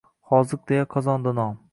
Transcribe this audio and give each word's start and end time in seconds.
Hoziq 0.29 0.63
deya 0.71 0.87
qozondi 0.95 1.35
nom 1.41 1.61